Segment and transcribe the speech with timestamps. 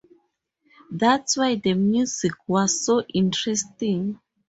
[0.89, 4.19] That's why the music was so interesting.